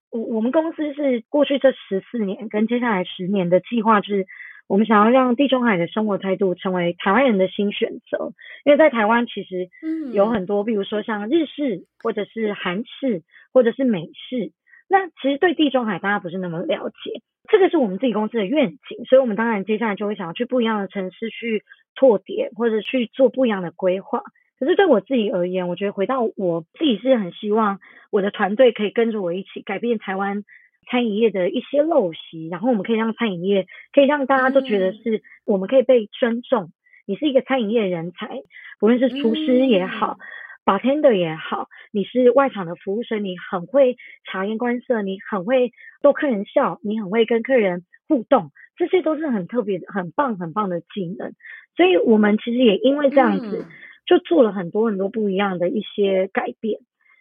[0.09, 4.25] 我我们公司是过去这十四年跟接下来十年的计划，就是
[4.67, 8.33] 我们想要让地中海的生活态度成为台湾人的新选择。
[8.63, 9.69] 因为在台湾其实
[10.13, 14.51] 有很多，比如说像日式，或者是韩式，或者是美式。
[14.89, 21.63] 那其实对地中海大家不是那么了解，这个是我们自己公司的愿景，所以我们当然接下来就会想要去不一样的城市去
[21.95, 24.23] 拓点，或者去做不一样的规划。
[24.59, 27.79] 可是对我自己而言，我觉得回到我自己是很希望
[28.11, 30.43] 我的团队可以跟着我一起改变台湾
[30.89, 36.63] 餐饮业的一些陋习，然后我们可以让餐饮业可以让大家都觉得是我们可以被尊重。
[36.63, 36.73] 嗯、
[37.05, 38.41] 你是一个餐饮业人才，
[38.79, 40.23] 不论是厨师也好、嗯、
[40.65, 51.33] bartender 也好，你是外场的服务生，你很会察言观色，你很会逗客人笑，你很会跟客人互动，这些都是很特别的、很棒、很棒的技能。
[51.75, 53.65] 所以我们其实也因为这样子，
[54.07, 56.79] 就做了很多很多不一样的一些改变。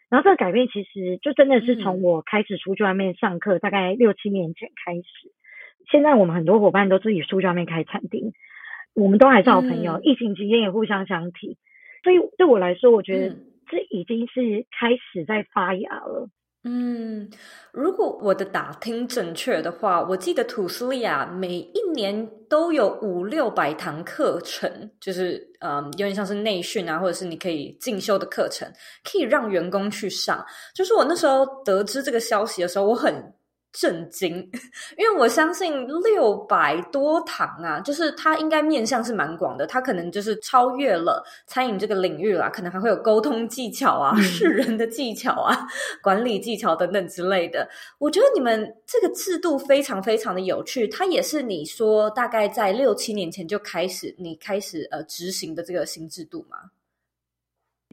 [0.09, 5.03] 然后这个改变其实就真的是从我开始出去外面上课，大概六七年前开始。
[5.91, 8.33] 现在我们很多伙伴都自己出去外面开餐厅，
[8.95, 11.59] 我们都还是好朋友，疫情期间也互相相提。
[12.05, 13.37] 所以对我来说，我觉得
[13.69, 16.29] 这已经是开始在发芽了。
[16.69, 17.31] 嗯，
[17.71, 28.69] 如果我的打听正确的话，我记得吐司利亚每一年都有五六百堂课程，就是嗯，有点像是内训啊，或者是你可以进修的课程，
[29.05, 30.45] 可以让员工去上。
[30.75, 33.15] 就是我那时候得知这个消息的时候，我很。
[33.79, 34.37] 震惊，
[34.97, 45.55] 因为我相信六百多堂啊，就是它应该面向是蛮广的，它可能就是超越了餐饮这个领域啦，可能还会有沟通技巧啊、识人的技巧啊、
[46.03, 47.69] 管理技巧等等之类的。
[47.99, 56.57] 我觉得你们这个制度非常非常的有趣，它也是你说大概在六七年前就开始，你开始呃执行的这个新制度吗？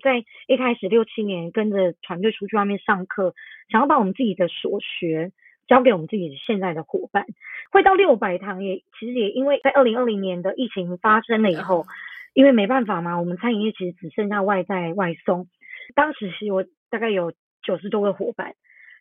[0.02, 0.18] 在
[0.48, 3.36] 一开始六七年跟着团队出去外面上课，
[3.70, 5.34] 想要把我们自己的所学。
[5.68, 7.26] 交给我们自己现在的伙伴，
[7.72, 11.86] 会到六百堂也其实也因为在二零二零年的疫情发生了以后，
[12.34, 15.48] 因为没办法嘛，我们餐饮业其实只剩下外带外送。
[15.96, 17.32] 当时是我大概有
[17.64, 18.56] 九十多个伙伴，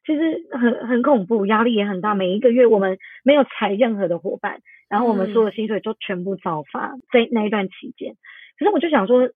[0.07, 2.15] 其实很很恐怖，压力也很大。
[2.15, 8.15] 每一个月我们没有裁任何的伙伴，然后我们所有薪水就全部照发在那一段期间。
[8.59, 9.31] 可是我就想说，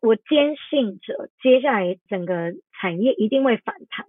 [0.00, 4.06] 我坚信着接下来整个产业一定会反弹，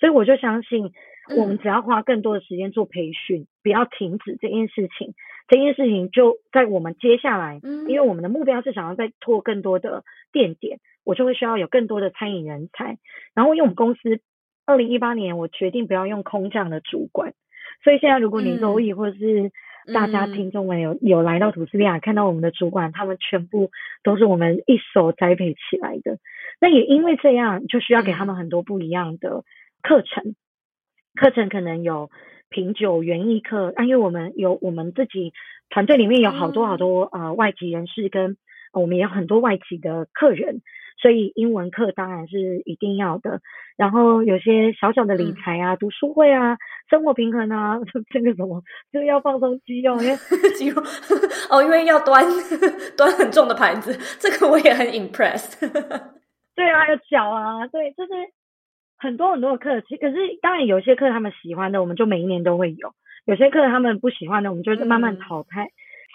[0.00, 0.92] 所以我就相信。
[1.36, 5.14] 我们只要花更多的时间做培训，不要停止这件事情。
[5.48, 12.98] 这件事情就在我们接下来，因为我们的目标是想要再拓更多的店点，我就会需要有更多的餐饮人才。
[13.32, 14.20] 然后因为我们公司
[14.66, 17.32] 二零一八年我决定不要用空降的主管，
[17.84, 19.52] 所以现在如果你周易或者是
[19.94, 23.70] 大家听众们有有来到土司利亚看到我们的主管，他们全部
[24.02, 26.18] 都是我们一手栽培起来的。
[26.60, 29.44] 那也因为这样，就需要给他们很多不一样的
[29.80, 30.34] 课程。
[31.16, 32.10] 课程可能有
[32.48, 35.32] 品酒园艺课，啊，因为我们有我们自己
[35.70, 38.36] 团队里面有好多好多呃外籍人士跟
[38.72, 40.60] 我们也有很多外籍的客人，
[41.00, 43.40] 所以英文课当然是一定要的。
[43.76, 46.56] 然后有些小小的理财啊、嗯、读书会啊、
[46.88, 47.78] 生活平衡啊，
[48.10, 50.16] 这个什么就要放松肌肉，因为
[50.56, 50.82] 肌肉
[51.50, 52.24] 哦，因为要端
[52.96, 55.58] 端很重的盘子，这个我也很 impressed。
[56.54, 58.12] 对啊，有脚啊，对，就是。
[58.98, 62.90] 很多很多的课，其可是当然有些课他们喜欢的，我们就每一年都会有；
[63.26, 65.68] 有些课他们不喜欢的，我们就慢慢淘汰。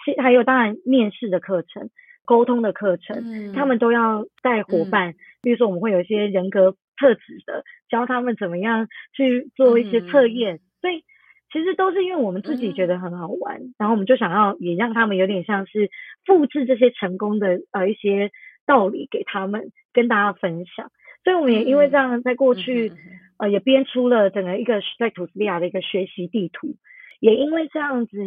[0.04, 1.90] 其、嗯、还有当然面试的课程、
[2.24, 5.10] 沟通的课程，嗯、他们都要带伙伴。
[5.10, 10.56] 嗯、比如说我们会有一些人格特质的，教他们怎么样去做一些测验。
[10.56, 11.04] 嗯、所以
[11.52, 15.88] 其实都是因为我们自己觉得很好玩，嗯、然后我们就想要也让他们有点像是
[16.26, 18.30] 复制这些成功的呃一些
[18.66, 20.90] 道理给他们，跟大家分享。
[21.24, 22.98] 所以我们也因为这样，在过去，嗯、
[23.38, 26.74] 呃，也编出了整个一个在土斯利亚的一个学习地图。
[27.20, 28.18] 也因为这样子，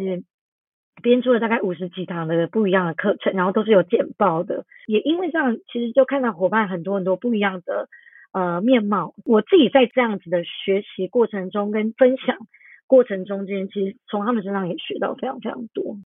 [1.02, 4.64] 编出了大概五十几堂的不一样的课程，然后都是有简报的。
[4.86, 7.90] 也因为这样，其实就看到伙伴很多很多不一样的
[8.32, 9.14] 呃面貌。
[9.26, 12.38] 我自己在这样子的学习过程中跟分享
[12.86, 15.98] 过程中间，其实从他们身上也学到非常非常多。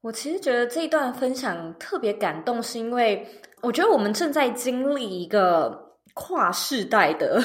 [0.00, 3.24] 我其实觉得这一段分享特别感动，是因为
[3.62, 5.83] 我觉得我们正在经历一个
[6.14, 7.38] 跨世代的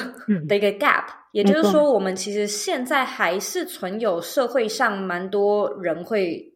[0.48, 6.46] 的一个 gap，嗯，也就是说，我们其实现在还是存有社会上蛮多人会。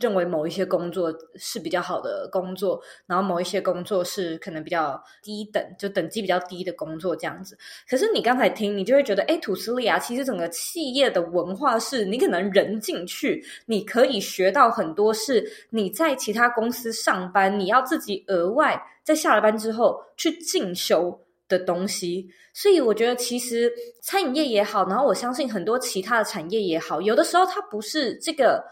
[0.00, 7.56] 认为某一些工作是比较好的工作，然后某一些工作是可能比较低等，就等级比较低的工作这样子。
[7.88, 21.16] 可是你刚才听，你就会觉得，哎，土司利亚其实整个企业的文化是，你可能人进去，你可以学到很多，是你在其他公司上班，你要自己额外在下了班之后去进修
[21.48, 22.28] 的东西。
[22.52, 23.72] 所以我觉得，其实
[24.02, 28.64] 餐饮业也好，然后我相信很多其他的产业也好，有的时候它不是这个。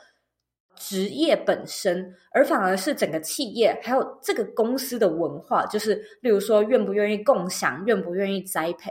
[0.75, 8.91] 职业本身，而反而是整个企业还有这个公司的文化，就是例如说愿不愿意共享，愿不愿意栽培，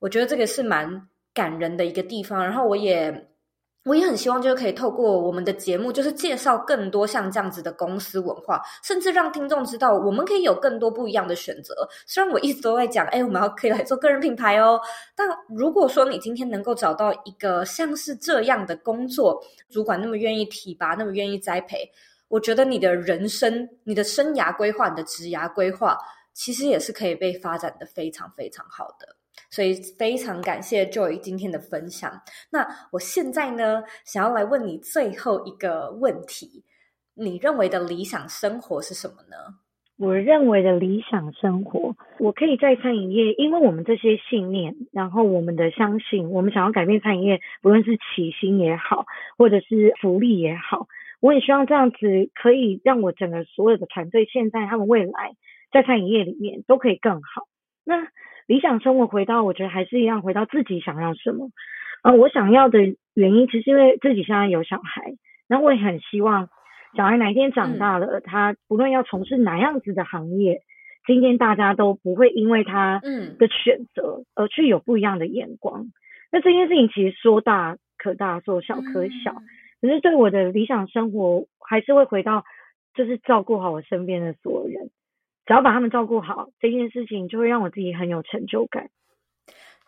[0.00, 2.44] 我觉得这个是蛮感人的一个地方。
[2.44, 3.28] 然后我也
[3.84, 11.74] 我也很希望，就是可以透过我们的节目，就是介绍更多像这样子的公司文化，甚至让听众知道，我们可以有更多不一样的选择。
[12.06, 14.80] 虽然我一直都在讲， 哎，我们要可以来做个人品牌哦。
[15.16, 21.90] 但如果说你今天能够找到一个像是这样的工作，主管那么愿意提拔，那么愿意栽培，
[22.28, 25.98] 我觉得你的人生、你的生涯规划、你的职涯规划，
[26.32, 29.16] 其实也是可以被发展的非常非常好的。
[29.52, 32.10] 所以非常感谢 Joy 今天的分享。
[32.50, 36.64] 那我现在呢，想要来问你最后一个问题：
[37.14, 39.36] 你认为的理想生活是什么呢？
[39.98, 49.04] 我认为的理想生活，我可以在餐饮业，因为我们这些信念，然后我们的相信，我们想要改变餐饮业，不论是起薪也好，
[49.36, 50.88] 或者是福利也好，
[51.20, 51.98] 我也希望这样子
[52.34, 55.36] 可以让我整个所有的团队，现在他们未来
[55.70, 57.46] 在餐饮业里面都可以更好。
[57.84, 58.08] 那
[58.46, 61.50] 理想生活回到，我觉得还是一样，回到自己想要什么。
[62.02, 62.80] 啊，我想要的
[63.14, 65.14] 原因，其实因为自己现在有小孩，
[65.48, 66.48] 那我也很希望
[66.96, 70.62] 小孩哪一天长大了，嗯、他不论要从事哪样子的行业，
[71.06, 73.00] 今天大家都不会因为他
[73.38, 75.82] 的选择而去有不一样的眼光。
[75.82, 75.92] 嗯、
[76.32, 79.46] 那这件事情其实说大可大，说小可小，嗯、
[79.80, 82.44] 可是对我的理想生活，还是会回到，
[82.94, 84.90] 就是照顾好我身边的所有人。
[85.46, 88.88] 只要把他们照顾好，这件事情就会让我自己很有成就感。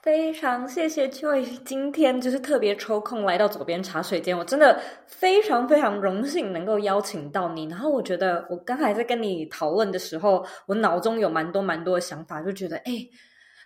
[0.03, 7.65] 非常谢谢 Joy 今天就是特别抽空来到左边茶水间，我真的非常非常荣幸能够邀请到你。
[7.71, 12.93] 然后我觉得我刚才在跟你讨论的时候，我脑中有蛮多蛮多的想法，就觉得哎，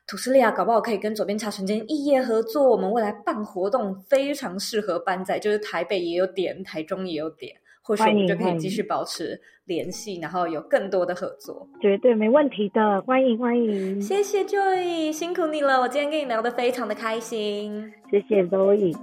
[0.07, 7.57] 吐司利亚搞不好可以跟左边茶水间异业合作，我们未来办活动非常适合办在就是台北也有点，台中也有点。
[7.89, 11.67] 或许我们就可以继续保持联系，然后有更多的合作。
[11.81, 13.99] 绝对没问题的，欢迎欢迎。
[13.99, 15.81] 谢谢 Joy，辛苦你了。
[15.81, 17.91] 我今天跟你聊得非常的开心。
[18.11, 18.95] 谢谢 Zoe。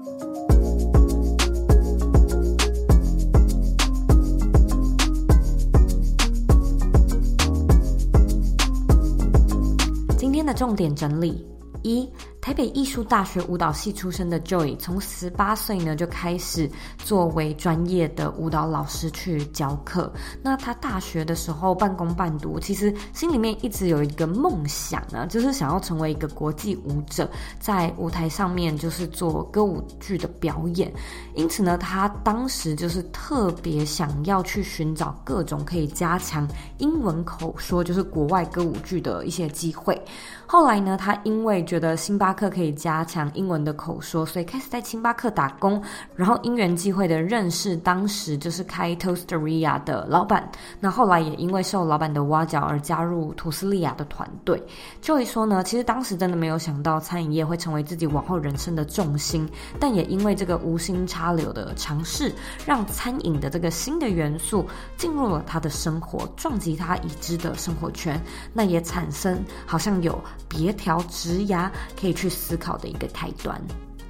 [10.16, 11.44] 今天的重点整理
[11.82, 12.08] 一。
[12.46, 16.70] 台北艺术大学舞蹈系出身的 Joy，从十八岁呢就开始
[17.00, 20.14] 作为专业的舞蹈老师去教课。
[20.44, 27.28] 那他大学的时候半工半读，其实心里面一直有一个梦想啊，就是想要成为一个国际舞者，
[27.60, 30.94] 在舞台上面就是做歌舞剧的表演。
[31.34, 40.00] 因此呢，他当时就是特别想要去寻找各种可以加强英文口说，就是国外歌舞剧的一些机会。
[40.46, 45.82] 后来呢，他因为觉得星巴克可以加强英文的口说，所以开始在星巴克打工。
[46.16, 50.48] 然后因缘际会的认识当时就是开 Toasteria 的老板。
[50.80, 54.62] 那后来也因为受老板的挖角而加入图斯利亚的团队。
[55.02, 62.32] Joy 说呢，其实当时真的没有想到餐饮业会成为自己往后人生的重心，但也因为这个无心插柳的尝试，
[62.66, 64.66] 让餐饮的这个新的元素
[64.98, 68.22] 进入了他的生活，撞击他已知的生活圈。
[68.54, 70.22] 那也产生好像有。
[70.48, 71.70] 别条职涯
[72.00, 73.62] 可以去去思考的一个开端。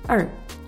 [0.08, 0.26] 二。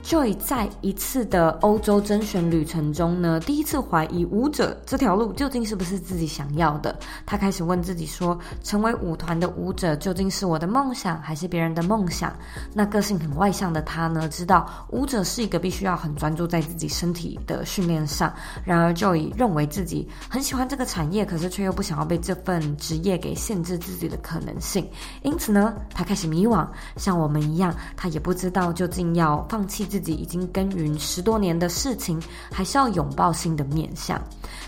[0.08, 6.98] Joy 在一次的欧洲甄选旅程中呢，第一次怀疑舞者这条路究竟是不是自己想要的。
[7.26, 12.34] 他开始问自己说：成为舞团的舞者究竟是我的梦想，还是别人的梦想？
[12.74, 18.34] 那个性很外向的他呢，知道舞者是一个必须要很专注在自己身体的训练上。
[18.64, 24.88] 然而，Joy 认为自己很喜欢这个产业，可是却又不想要被这份职业给限制自己的可能性。
[25.24, 29.97] 因此呢，他开始迷惘，像我们一样，他也不知道究竟要放弃自。
[29.98, 32.22] 自己已经耕耘十多年的事情，
[32.52, 34.22] 还是要拥抱新的面向。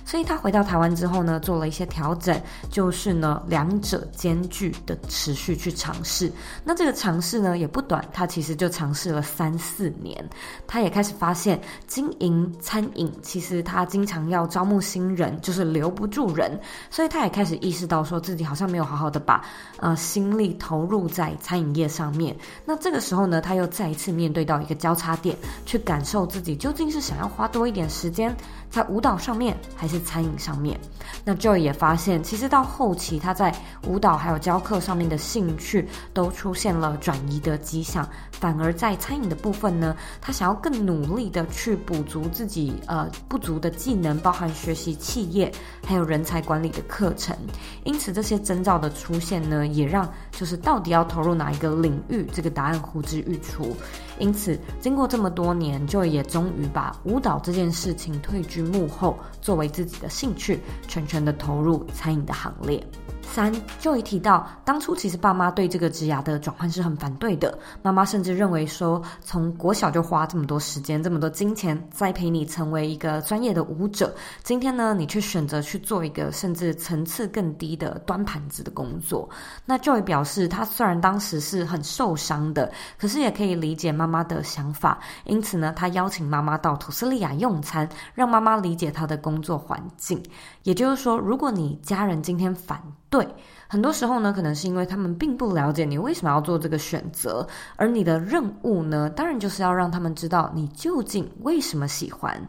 [0.03, 6.31] 所以他回到台湾之后呢，做了一些调整，就是呢，两者兼具的持续去尝试。
[6.63, 10.27] 那这个尝试呢也不短，他其实就尝试了三四年。
[10.65, 16.59] 他也开始发现，经营餐饮其实他经常要招募新人，就是留不住人。
[16.89, 19.45] 所以他也开始意识到，说自己好像没有好好的把
[19.77, 22.35] 呃心力投入在餐饮业上面。
[22.65, 28.35] 那这个时候呢，他又再一次面对到一个交叉点，去感受自己究竟是想要花多一点时间
[28.69, 30.79] 在舞蹈上面，还是餐饮上面，
[31.23, 33.55] 那 Joy 也发现，其实到后期他在
[33.87, 45.51] 舞蹈还有教课上面的兴趣都出现了转移的迹象，反而在餐饮的部分呢，他想要更努力的去补足自己呃不足的技能，包含学习企业
[45.85, 47.35] 还有人才管理的课程。
[47.83, 53.75] 因此这些征兆的出现呢，也让就是到底要投入哪一个领域，这个答案呼之欲出。
[54.19, 62.85] 因此经过这么多年就也终于把舞蹈这件事情退居幕后，作为自己的兴趣，全全的投入餐饮的行列。
[63.31, 67.57] 三，Joy 提到，当初其实爸妈对这个职涯的转换是很反对的。
[67.83, 79.29] 妈妈甚至认为说，从国小就花这么多时间、这么多金钱栽培你成为一个专业的舞者，今天呢，你却选择去做一个甚至层次更低的端盘子的工作。
[79.63, 84.99] 那 Joy 表示，他虽然当时是很受伤的，可是也可以理解妈妈的想法。
[85.25, 90.21] 因此呢，他邀请妈妈到图斯利亚用餐，让妈妈理解他的工作环境。
[90.63, 93.27] 也就是说，如果你家人今天反对，
[93.67, 102.39] 很多时候呢，可能是因为他们并不了解你为什么要做这个选择，而你的任务呢，当然就是要让他们知道你究竟为什么喜欢。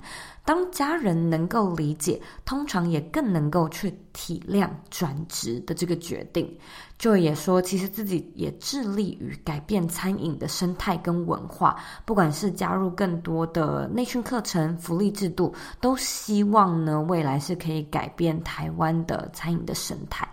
[0.44, 6.58] 当家人能够理解，通常也更能够去体谅转职的这个决定。
[6.98, 20.26] Joy 也说，其实自己也致力于改变餐饮的生态跟文化，不管是加入更多的内训课程、福利制度，都希望呢，未来是可以改变台湾的餐饮的生态。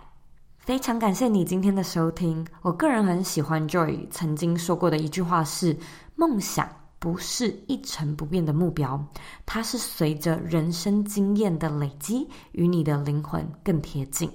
[0.68, 2.46] 非常感谢你今天的收听。
[2.60, 5.74] 我个人很喜欢 Joy 曾经说过的一句话是：
[6.14, 6.68] 梦想。
[7.00, 9.02] 不是一成不变的目标，
[9.46, 14.28] 它是随着人生经验的累积，与你的灵魂更贴近。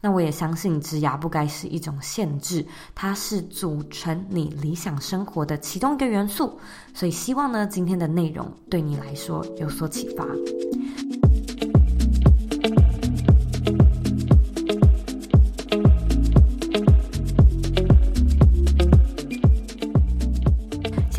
[0.00, 2.64] 那我也相信，职涯不该是一种限制，
[2.94, 6.58] 它是组成你理想生活的其中一个元素。
[6.94, 10.24] 所以，希望呢，今天的内容对你来说有所启发。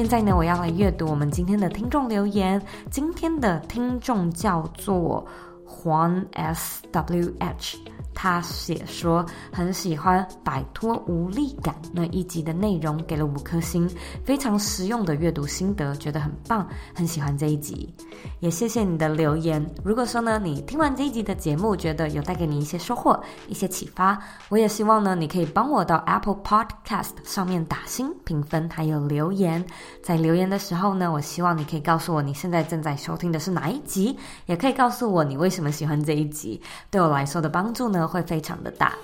[0.07, 2.61] 现在呢，我要来阅读我们今天的听众留言。
[2.89, 5.27] 今天的听众叫做
[5.65, 7.77] 黄 S W H。
[8.19, 13.87] 他写说很喜欢摆脱无力感那一集的内容，给了五颗星，
[14.25, 17.93] 非常实用的阅读心得，觉得很棒，很喜欢这一集，
[18.39, 19.63] 也谢谢你的留言。
[19.83, 29.63] 如果说呢，你听完这一集的节目，觉得有带给你一些收获、一些启发，我也希望呢，你可以帮我到 Apple Podcast 上面打星评分，还有留言。
[30.01, 36.59] 在留言的时候呢，我希望你可以告诉我你现在正在收听的是哪一集，也可以告诉我你为什么喜欢这一集，
[36.89, 38.95] 对我来说的帮助呢，会非常的大，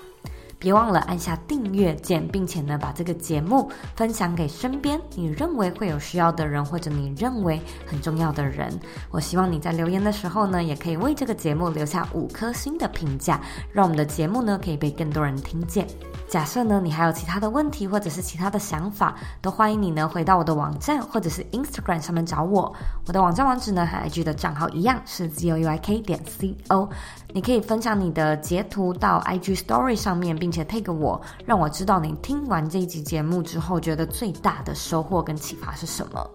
[0.64, 8.72] 别忘了按下订阅键，并且呢，把这个节目分享给身边你认为会有需要的人，或者你认为很重要的人。
[9.10, 13.38] 我希望你在留言的时候呢，也可以为这个节目留下五颗星的评价，
[13.72, 15.86] 让我们的节目呢可以被更多人听见。
[16.26, 22.74] 假设呢，你还有其他的问题或者是其他的想法，都欢迎你呢回到我的网站或者是 Instagram 上面找我。
[23.06, 26.88] 我的网站网址呢和 IG 的账号一样是 zoyk 点 co。
[27.34, 36.30] 你可以分享你的截图到 IG Story 上面，并且 tag 我，让我知道你听完这一集节目之后觉得最大的收获跟启发是什么。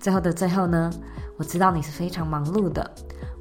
[0.00, 0.90] 最后的最后呢，
[1.36, 2.90] 我知道你是非常忙碌的。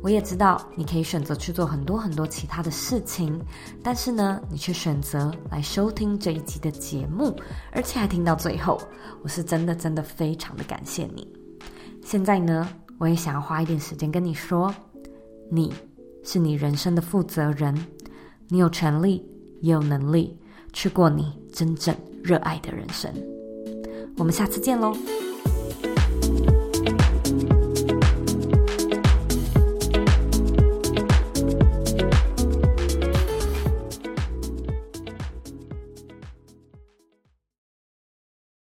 [0.04, 3.40] 我也知道你可以选择去做很多很多其他的事情，
[3.84, 7.36] 但是呢，你却选择来收听这一集的节目，
[7.72, 8.82] 而且还听到最后，
[9.22, 11.32] 我是真的真的非常的感谢你。
[12.04, 14.74] 现在呢，我也想要花一点时间跟你说，
[15.52, 15.72] 你
[16.24, 17.76] 是你人生的负责人，
[18.48, 19.24] 你有权利
[19.62, 20.38] 也有能力
[20.74, 23.12] 去过你真正热爱的人生。
[24.18, 24.96] 我们下次见喽。